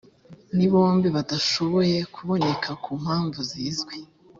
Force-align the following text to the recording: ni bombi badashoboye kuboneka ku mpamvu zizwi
ni 0.55 0.65
bombi 0.71 1.07
badashoboye 1.15 1.97
kuboneka 2.13 2.69
ku 2.83 2.91
mpamvu 3.01 3.39
zizwi 3.49 3.97